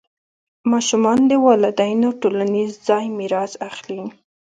ماشومان 0.71 1.19
د 1.27 1.31
والدینو 1.45 2.09
ټولنیز 2.21 2.71
ځای 2.87 3.05
میراث 3.17 3.53
اخلي. 3.69 4.03